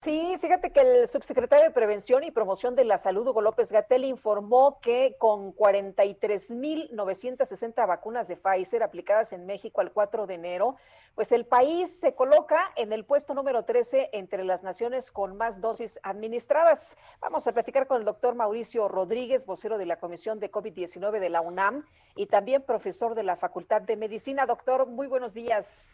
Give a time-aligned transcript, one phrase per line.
[0.00, 4.04] Sí, fíjate que el subsecretario de Prevención y Promoción de la Salud, Hugo López Gatel,
[4.04, 10.76] informó que con 43.960 vacunas de Pfizer aplicadas en México al 4 de enero,
[11.16, 15.60] pues el país se coloca en el puesto número 13 entre las naciones con más
[15.60, 16.96] dosis administradas.
[17.20, 21.28] Vamos a platicar con el doctor Mauricio Rodríguez, vocero de la Comisión de COVID-19 de
[21.28, 21.84] la UNAM
[22.14, 24.46] y también profesor de la Facultad de Medicina.
[24.46, 25.92] Doctor, muy buenos días.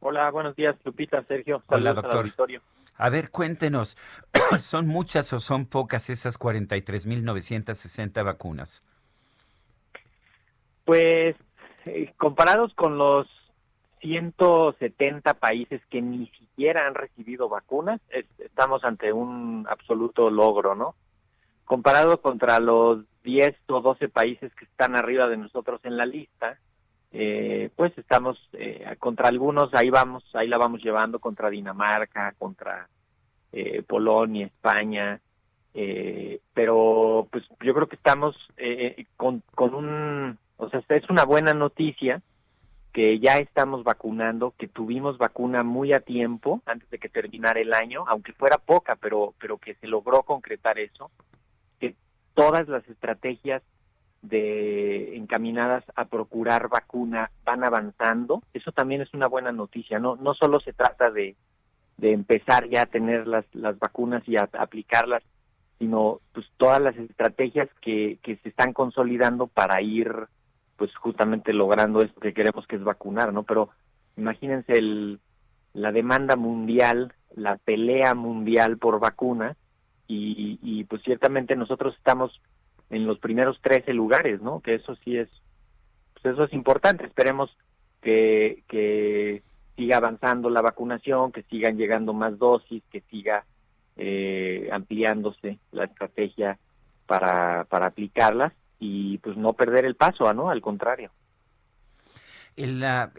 [0.00, 1.62] Hola, buenos días, Lupita, Sergio.
[1.66, 2.26] Hola, doctor.
[3.02, 3.96] A ver, cuéntenos,
[4.60, 8.82] ¿son muchas o son pocas esas 43.960 vacunas?
[10.84, 11.34] Pues
[11.86, 13.26] eh, comparados con los
[14.02, 18.02] 170 países que ni siquiera han recibido vacunas,
[18.36, 20.94] estamos ante un absoluto logro, ¿no?
[21.64, 26.58] Comparado contra los 10 o 12 países que están arriba de nosotros en la lista,
[27.12, 32.88] eh, pues estamos eh, contra algunos, ahí vamos, ahí la vamos llevando contra Dinamarca, contra
[33.52, 35.20] eh, Polonia, España,
[36.52, 38.36] pero pues yo creo que estamos
[39.16, 42.22] con, con un, o sea, es una buena noticia
[42.92, 47.72] que ya estamos vacunando, que tuvimos vacuna muy a tiempo antes de que terminara el
[47.72, 51.10] año, aunque fuera poca, pero pero que se logró concretar eso,
[51.78, 51.94] que
[52.34, 53.62] todas las estrategias
[54.22, 60.34] de encaminadas a procurar vacuna van avanzando, eso también es una buena noticia, no no
[60.34, 61.36] solo se trata de,
[62.00, 65.22] de empezar ya a tener las, las vacunas y a, aplicarlas,
[65.78, 70.12] sino pues todas las estrategias que, que se están consolidando para ir
[70.76, 73.42] pues justamente logrando esto que queremos que es vacunar, ¿no?
[73.42, 73.68] Pero
[74.16, 75.20] imagínense el,
[75.74, 79.56] la demanda mundial, la pelea mundial por vacuna
[80.06, 82.40] y, y pues ciertamente nosotros estamos
[82.90, 84.60] en los primeros 13 lugares, ¿no?
[84.60, 85.28] Que eso sí es,
[86.14, 87.06] pues eso es importante.
[87.06, 87.56] Esperemos
[88.02, 89.42] que, que
[89.76, 93.44] siga avanzando la vacunación, que sigan llegando más dosis, que siga
[93.96, 96.58] eh, ampliándose la estrategia
[97.06, 100.50] para, para aplicarlas y pues no perder el paso, ¿no?
[100.50, 101.10] Al contrario.
[102.56, 103.12] La,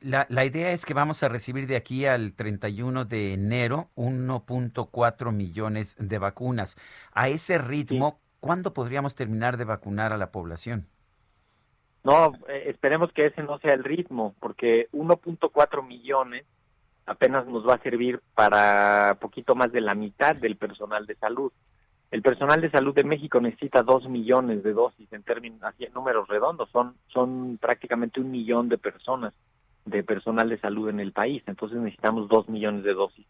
[0.00, 5.32] la, la, idea es que vamos a recibir de aquí al 31 de enero 1.4
[5.32, 6.76] millones de vacunas.
[7.12, 10.88] A ese ritmo, ¿Cuándo podríamos terminar de vacunar a la población?
[12.02, 16.44] No, eh, esperemos que ese no sea el ritmo, porque 1.4 millones
[17.06, 21.52] apenas nos va a servir para poquito más de la mitad del personal de salud.
[22.10, 25.92] El personal de salud de México necesita 2 millones de dosis en términos, así en
[25.92, 29.34] números redondos, son, son prácticamente un millón de personas
[29.84, 33.24] de personal de salud en el país, entonces necesitamos 2 millones de dosis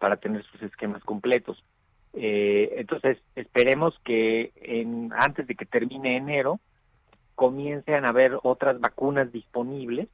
[0.00, 1.62] para tener sus esquemas completos.
[2.18, 6.60] Eh, entonces, esperemos que en, antes de que termine enero
[7.34, 10.08] comiencen a haber otras vacunas disponibles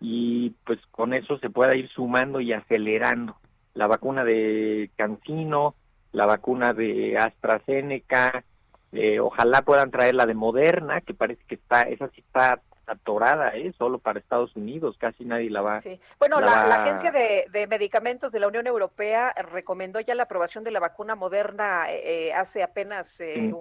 [0.00, 3.36] y pues con eso se pueda ir sumando y acelerando.
[3.74, 5.74] La vacuna de Cancino,
[6.12, 8.44] la vacuna de AstraZeneca,
[8.92, 13.50] eh, ojalá puedan traer la de Moderna, que parece que está, esa sí está atorada,
[13.56, 13.72] ¿eh?
[13.76, 15.76] solo para Estados Unidos, casi nadie la va.
[15.76, 16.00] Sí.
[16.18, 20.80] Bueno, la, Agencia de, Medicamentos de la Unión Europea recomendó ya la aprobación de la
[20.80, 23.52] vacuna moderna eh, eh, hace apenas eh,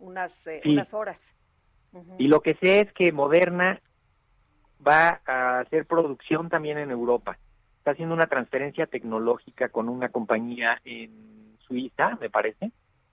[0.00, 1.36] unas, unas horas.
[2.18, 3.78] Y lo que sé es que Moderna
[4.86, 7.38] va a hacer producción también en Europa.
[7.78, 12.72] Está haciendo una transferencia tecnológica con una compañía en Suiza, me parece,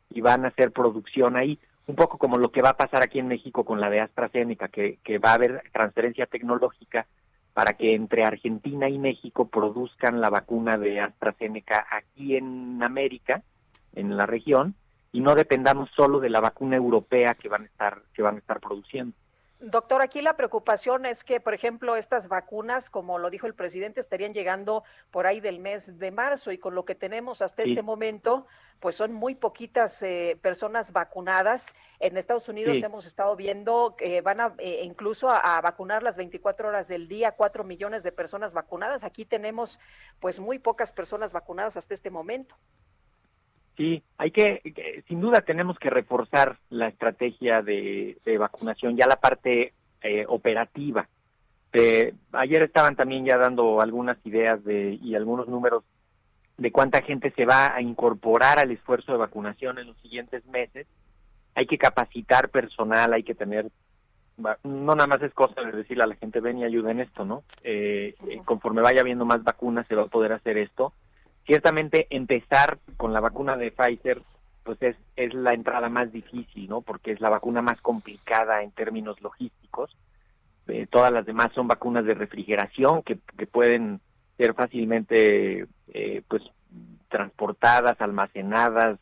[0.09, 3.19] y van a hacer producción ahí un poco como lo que va a pasar aquí
[3.19, 7.07] en México con la de AstraZeneca, que, que va a haber transferencia tecnológica
[7.53, 13.41] para que entre Argentina y México produzcan la vacuna de AstraZeneca aquí en América,
[13.95, 14.75] en la región,
[15.11, 18.39] y no dependamos solo de la vacuna europea que van a estar que van a
[18.39, 19.15] estar produciendo.
[19.61, 23.99] Doctor, aquí la preocupación es que, por ejemplo, estas vacunas, como lo dijo el presidente,
[23.99, 27.81] estarían llegando por ahí del mes de marzo y con lo que tenemos hasta este
[27.81, 28.47] momento,
[28.79, 31.75] pues son muy poquitas eh, personas vacunadas.
[31.99, 36.69] En Estados Unidos hemos estado viendo que van a eh, incluso a, vacunar las 24
[36.69, 39.03] horas del día, cuatro millones de personas vacunadas.
[39.03, 39.81] Aquí tenemos
[40.21, 42.55] pues muy pocas personas vacunadas hasta este momento.
[43.79, 44.61] Sí, hay que,
[45.07, 49.71] sin duda tenemos que reforzar la estrategia de, vacunación, ya la parte
[50.01, 51.07] eh, operativa.
[52.33, 55.85] ayer estaban también ya dando algunas ideas de, y algunos números
[56.57, 60.85] de cuánta gente se va a incorporar al esfuerzo de vacunación en los siguientes meses.
[61.55, 63.71] Hay que capacitar personal, hay que tener,
[64.65, 67.43] no nada más es cosa de decirle a la gente, ven y ayuden esto, ¿no?
[67.63, 70.91] Eh, eh, conforme vaya habiendo más vacunas se va a poder hacer esto
[71.45, 74.21] Ciertamente empezar con la vacuna de Pfizer
[74.63, 76.81] pues es, es la entrada más difícil, ¿no?
[76.81, 79.97] Porque es la vacuna más complicada en términos logísticos.
[80.67, 83.99] Eh, todas las demás son vacunas de refrigeración que, que pueden
[84.37, 86.43] ser fácilmente, eh, pues,
[87.07, 88.99] transportadas, almacenadas,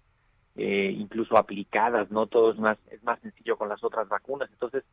[0.56, 2.28] eh, incluso aplicadas, ¿no?
[2.28, 4.50] Todo es más, es más sencillo con las otras vacunas.
[4.54, 4.86] Entonces,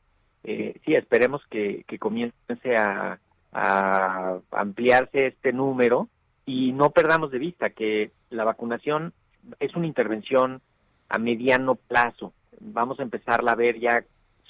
[0.43, 3.21] eh, sí, esperemos que, que comience a,
[3.53, 6.09] a ampliarse este número
[6.47, 9.13] y no perdamos de vista que la vacunación
[9.61, 10.61] es una intervención
[11.09, 12.33] a mediano plazo.
[12.61, 14.05] Vamos a empezarla a ver ya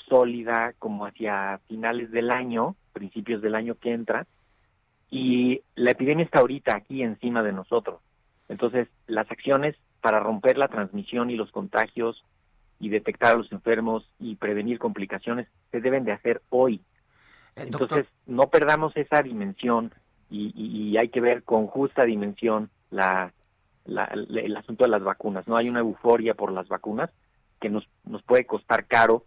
[0.08, 4.26] sólida como hacia finales del año, principios del año que entra,
[5.10, 8.00] y la epidemia está ahorita aquí encima de nosotros.
[8.48, 12.24] Entonces, las acciones para romper la transmisión y los contagios
[12.78, 16.80] y detectar a los enfermos y prevenir complicaciones se deben de hacer hoy.
[17.56, 19.92] Eh, Entonces, no perdamos esa dimensión
[20.34, 23.32] y, hay que ver con justa dimensión la,
[23.86, 25.46] el asunto de las vacunas.
[25.48, 27.10] No hay una euforia por las vacunas
[27.60, 29.24] que nos, nos puede costar caro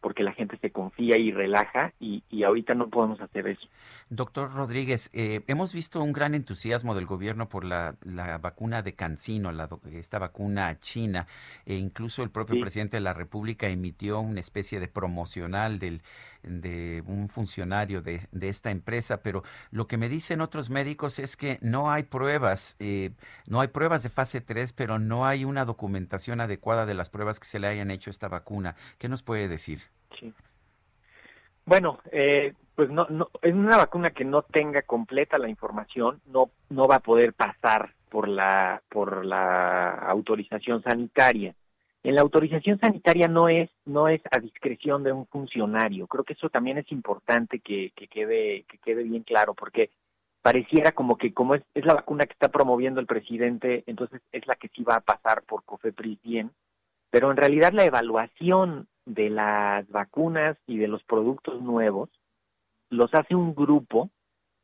[0.00, 3.68] porque la gente se confía y relaja y, ahorita no podemos hacer eso.
[4.08, 7.96] Doctor Rodríguez, eh, hemos visto un gran entusiasmo del gobierno por la,
[8.40, 11.26] vacuna de Cancino, la, esta vacuna china,
[11.66, 16.02] e incluso el propio presidente de la República emitió una especie de promocional del,
[16.42, 21.58] de un funcionario de, esta empresa, pero lo que me dicen otros médicos es que
[21.60, 23.10] no hay pruebas, eh,
[23.48, 27.38] no hay pruebas de fase 3, pero no hay una documentación adecuada de las pruebas
[27.40, 28.74] que se le hayan hecho a esta vacuna.
[28.98, 29.82] ¿Qué nos puede decir?
[31.66, 36.50] Bueno, eh, pues no, no, es una vacuna que no tenga completa la información, no,
[36.68, 41.54] no va a poder pasar por la, por la autorización sanitaria.
[42.02, 46.06] En la autorización sanitaria no es no es a discreción de un funcionario.
[46.06, 49.90] Creo que eso también es importante que, quede que quede bien claro porque
[50.42, 54.46] pareciera como que como es, es la vacuna que está promoviendo el presidente, entonces es
[54.46, 56.50] la que sí va a pasar por COFEPRIS bien,
[57.10, 62.08] pero en realidad la evaluación de las vacunas y de los productos nuevos
[62.88, 64.10] los hace un grupo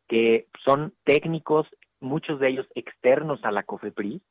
[0.09, 1.67] que son técnicos,
[2.01, 4.23] muchos de ellos externos a la COFEPRIS,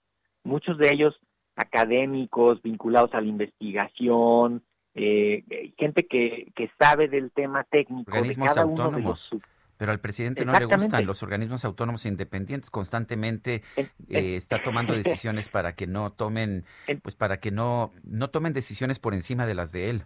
[0.44, 1.20] muchos de ellos
[1.56, 4.64] académicos vinculados a la investigación,
[4.94, 5.44] eh,
[5.78, 8.12] gente que, que sabe del tema técnico.
[8.12, 9.32] Organismos de cada autónomos.
[9.32, 9.42] Uno
[9.78, 12.70] pero al presidente no le gustan los organismos autónomos e independientes.
[12.70, 16.64] Constantemente eh, está tomando decisiones para que no tomen,
[17.02, 20.04] pues para que no no tomen decisiones por encima de las de él.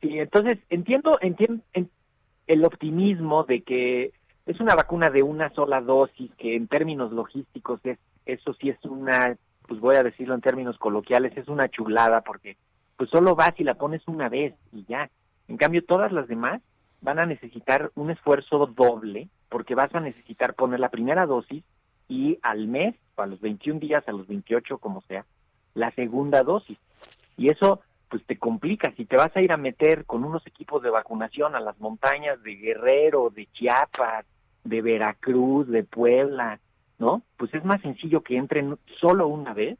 [0.00, 1.62] Sí, entonces entiendo entiendo
[2.46, 4.12] el optimismo de que
[4.46, 8.78] es una vacuna de una sola dosis que en términos logísticos es eso sí es
[8.84, 9.36] una
[9.66, 12.56] pues voy a decirlo en términos coloquiales, es una chulada porque
[12.96, 15.10] pues solo vas y la pones una vez y ya.
[15.48, 16.62] En cambio, todas las demás
[17.00, 21.64] van a necesitar un esfuerzo doble porque vas a necesitar poner la primera dosis
[22.08, 25.24] y al mes, a los 21 días, a los 28, como sea,
[25.74, 26.80] la segunda dosis.
[27.36, 28.92] Y eso pues te complica.
[28.96, 32.42] Si te vas a ir a meter con unos equipos de vacunación a las montañas
[32.42, 34.26] de Guerrero, de Chiapas,
[34.64, 36.60] de Veracruz, de Puebla,
[37.02, 37.22] ¿no?
[37.36, 39.76] Pues es más sencillo que entren solo una vez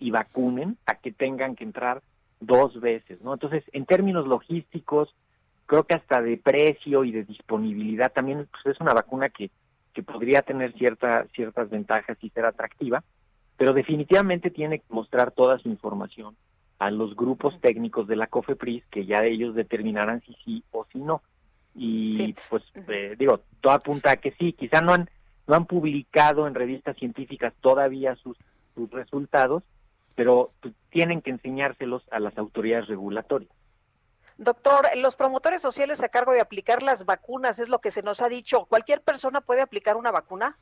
[0.00, 2.02] y vacunen a que tengan que entrar
[2.40, 3.32] dos veces, ¿no?
[3.32, 5.14] Entonces, en términos logísticos,
[5.66, 9.52] creo que hasta de precio y de disponibilidad también pues, es una vacuna que,
[9.92, 13.04] que podría tener cierta, ciertas ventajas y ser atractiva,
[13.56, 16.34] pero definitivamente tiene que mostrar toda su información
[16.80, 20.98] a los grupos técnicos de la COFEPRIS que ya ellos determinarán si sí o si
[20.98, 21.22] no.
[21.76, 25.08] Y pues eh, digo, todo apunta a que sí, quizá no han
[25.46, 28.36] no han publicado en revistas científicas todavía sus,
[28.74, 29.62] sus resultados,
[30.14, 33.52] pero pues, tienen que enseñárselos a las autoridades regulatorias.
[34.36, 38.20] Doctor, los promotores sociales a cargo de aplicar las vacunas es lo que se nos
[38.20, 38.64] ha dicho.
[38.64, 40.58] ¿Cualquier persona puede aplicar una vacuna?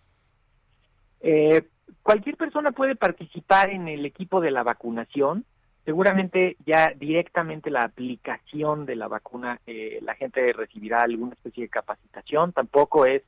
[1.21, 1.69] Eh,
[2.03, 5.47] cualquier persona puede participar en el equipo de la vacunación.
[5.87, 11.71] Seguramente ya directamente la aplicación de la vacuna, eh, la gente recibirá alguna especie de
[11.71, 12.53] capacitación.
[12.53, 13.23] Tampoco es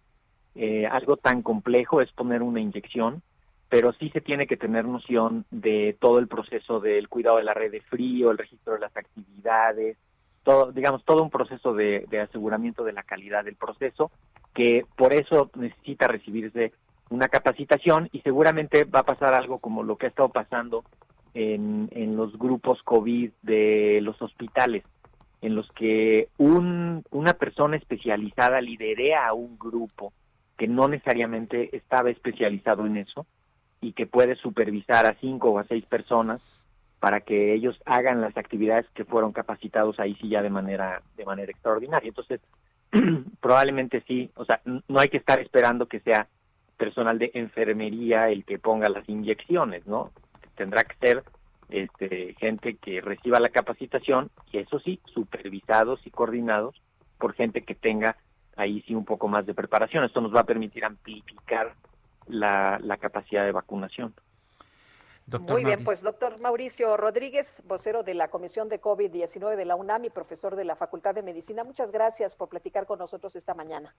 [0.54, 3.23] eh, algo tan complejo es poner una inyección,
[3.68, 7.54] pero sí se tiene que tener noción de todo el proceso del cuidado de la
[7.54, 9.96] red de frío, el registro de las actividades,
[10.44, 14.12] todo, digamos, todo un proceso de, aseguramiento de la calidad del proceso,
[14.54, 16.73] que por eso necesita recibirse
[17.11, 20.84] una capacitación y seguramente va a pasar algo como lo que ha estado pasando
[21.32, 24.84] en, los grupos COVID de los hospitales,
[25.40, 30.12] en los que un, una persona especializada liderea a un grupo
[30.56, 33.26] que no necesariamente estaba especializado en eso
[33.80, 36.40] y que puede supervisar a cinco o a seis personas
[37.00, 41.25] para que ellos hagan las actividades que fueron capacitados ahí sí ya de manera de
[41.26, 42.08] manera extraordinaria.
[42.08, 42.40] Entonces,
[43.40, 46.28] probablemente sí, o sea, no hay que estar esperando que sea
[46.76, 50.12] personal de enfermería el que ponga las inyecciones, ¿no?
[50.56, 51.25] Tendrá que ser
[51.68, 56.80] este, gente que reciba la capacitación y eso sí, supervisados y coordinados
[57.18, 58.16] por gente que tenga
[58.56, 60.04] ahí sí un poco más de preparación.
[60.04, 61.75] Esto nos va a permitir amplificar
[62.26, 64.14] la, capacidad de vacunación.
[65.40, 70.04] Muy bien, pues doctor Mauricio Rodríguez, vocero de la Comisión de COVID-19 de la UNAM
[70.04, 73.94] y profesor de la Facultad de Medicina, muchas gracias por platicar con nosotros esta mañana.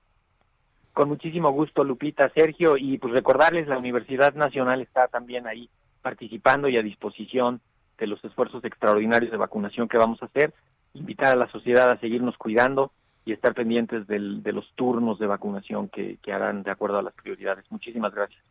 [0.94, 5.70] Con muchísimo gusto, Lupita, Sergio, y pues recordarles, la Universidad Nacional está también ahí
[6.02, 7.60] participando y a disposición
[7.98, 10.54] de los esfuerzos extraordinarios de vacunación que vamos a hacer,
[10.94, 12.92] invitar a la sociedad a seguirnos cuidando
[13.26, 17.04] y estar pendientes del, de los turnos de vacunación que, que harán de acuerdo a
[17.04, 17.66] las prioridades.
[17.72, 18.42] Muchísimas gracias.